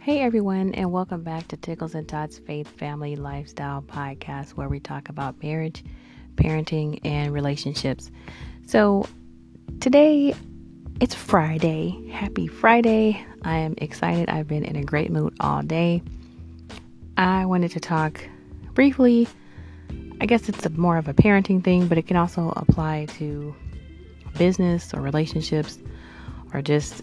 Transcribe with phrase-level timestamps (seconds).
[0.00, 4.78] Hey everyone, and welcome back to Tickles and Tots Faith Family Lifestyle Podcast, where we
[4.78, 5.84] talk about marriage,
[6.36, 8.10] parenting, and relationships.
[8.64, 9.06] So
[9.80, 10.34] today
[11.00, 12.08] it's Friday.
[12.10, 13.22] Happy Friday.
[13.42, 14.30] I am excited.
[14.30, 16.00] I've been in a great mood all day.
[17.16, 18.24] I wanted to talk
[18.74, 19.26] briefly.
[20.20, 23.54] I guess it's more of a parenting thing, but it can also apply to
[24.38, 25.76] business or relationships
[26.54, 27.02] or just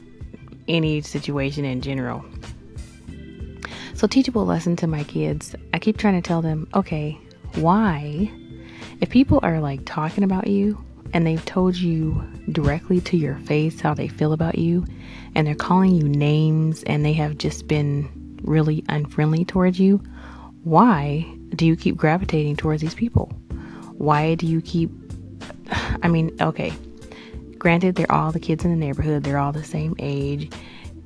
[0.68, 2.25] any situation in general.
[4.06, 5.55] So, teachable lesson to my kids.
[5.73, 7.20] I keep trying to tell them, okay,
[7.55, 8.32] why,
[9.02, 10.80] if people are like talking about you
[11.12, 14.86] and they've told you directly to your face how they feel about you,
[15.34, 19.98] and they're calling you names and they have just been really unfriendly towards you,
[20.62, 23.34] why do you keep gravitating towards these people?
[23.94, 24.91] Why do you keep,
[26.04, 26.74] I mean, okay,
[27.58, 30.52] granted, they're all the kids in the neighborhood, they're all the same age,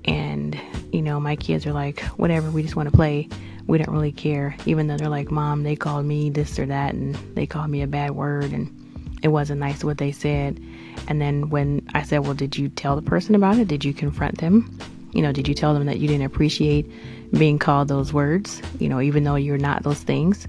[0.10, 0.60] and
[0.92, 3.30] you know, my kids are like, whatever, we just want to play.
[3.68, 4.58] We don't really care.
[4.66, 7.84] Even though they're like, Mom, they called me this or that, and they called me
[7.84, 8.76] a bad word, and
[9.22, 10.60] it wasn't nice what they said.
[11.08, 13.68] And then when I said, Well, did you tell the person about it?
[13.68, 14.76] Did you confront them?
[15.14, 16.92] You know, did you tell them that you didn't appreciate
[17.32, 18.62] being called those words?
[18.80, 20.48] You know, even though you're not those things?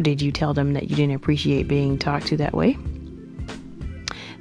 [0.00, 2.78] Did you tell them that you didn't appreciate being talked to that way?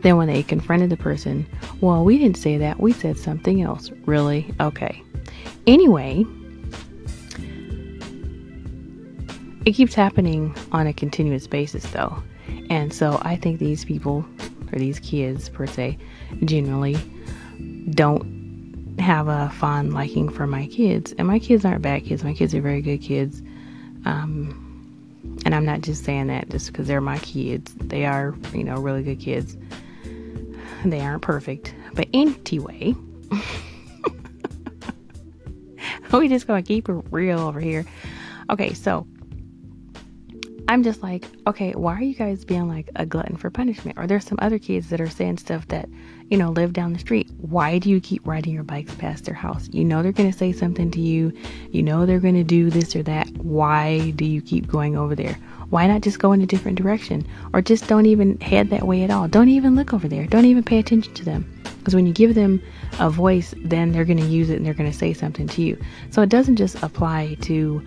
[0.02, 1.46] Then, when they confronted the person,
[1.82, 2.80] well, we didn't say that.
[2.80, 3.92] We said something else.
[4.06, 4.54] Really?
[4.60, 5.02] Okay.
[5.68, 6.26] Anyway,
[9.66, 12.22] it keeps happening on a continuous basis, though.
[12.70, 14.26] And so I think these people,
[14.72, 15.98] or these kids per se,
[16.46, 16.98] generally
[17.92, 21.14] don't have a fond liking for my kids.
[21.18, 23.42] And my kids aren't bad kids, my kids are very good kids.
[24.06, 24.62] Um,
[25.46, 27.74] and I'm not just saying that just because they're my kids.
[27.76, 29.58] They are, you know, really good kids.
[30.90, 31.76] They aren't perfect.
[31.94, 32.96] But anyway,
[36.14, 37.86] we just gonna keep it real over here.
[38.50, 39.06] Okay, so
[40.68, 44.00] I'm just like, okay, why are you guys being like a glutton for punishment?
[44.00, 45.88] Or there's some other kids that are saying stuff that,
[46.30, 47.30] you know, live down the street.
[47.38, 49.70] Why do you keep riding your bikes past their house?
[49.72, 51.32] You know they're going to say something to you.
[51.70, 53.30] You know they're going to do this or that.
[53.38, 55.38] Why do you keep going over there?
[55.76, 57.28] Why not just go in a different direction?
[57.52, 59.28] Or just don't even head that way at all.
[59.28, 60.26] Don't even look over there.
[60.26, 61.62] Don't even pay attention to them.
[61.80, 62.64] Because when you give them
[62.98, 65.62] a voice, then they're going to use it and they're going to say something to
[65.62, 65.78] you.
[66.12, 67.86] So it doesn't just apply to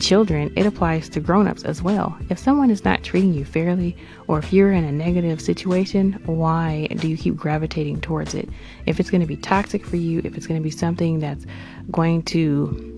[0.00, 2.16] children, it applies to grown-ups as well.
[2.30, 6.86] If someone is not treating you fairly or if you're in a negative situation, why
[6.86, 8.48] do you keep gravitating towards it?
[8.86, 11.44] If it's going to be toxic for you, if it's going to be something that's
[11.90, 12.93] going to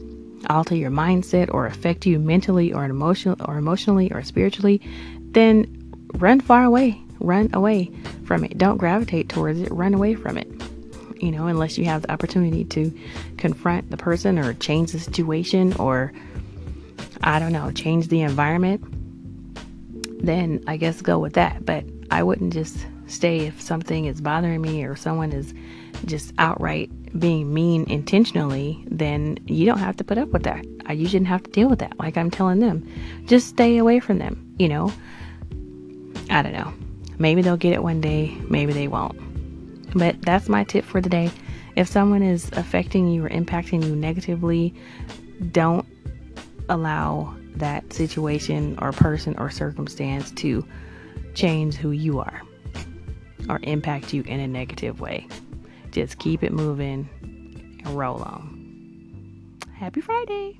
[0.49, 4.81] alter your mindset or affect you mentally or emotional or emotionally or spiritually,
[5.33, 7.01] then run far away.
[7.19, 7.91] Run away
[8.25, 8.59] from it.
[8.59, 9.71] Don't gravitate towards it.
[9.71, 10.49] Run away from it
[11.21, 12.93] you know, unless you have the opportunity to
[13.37, 16.13] confront the person or change the situation or
[17.23, 18.85] I don't know, change the environment,
[20.23, 21.65] then I guess go with that.
[21.65, 25.55] But I wouldn't just stay if something is bothering me or someone is
[26.05, 30.65] just outright being mean intentionally, then you don't have to put up with that.
[30.95, 31.99] You shouldn't have to deal with that.
[31.99, 32.87] Like I'm telling them,
[33.27, 34.93] just stay away from them, you know?
[36.31, 36.73] I don't know.
[37.19, 39.19] Maybe they'll get it one day, maybe they won't.
[39.95, 41.31] But that's my tip for today.
[41.77, 44.75] If someone is affecting you or impacting you negatively,
[45.53, 45.87] don't
[46.69, 50.67] allow that situation or person or circumstance to
[51.35, 52.43] change who you are
[53.49, 55.27] or impact you in a negative way.
[55.91, 57.09] Just keep it moving
[57.85, 59.59] and roll on.
[59.75, 60.59] Happy Friday!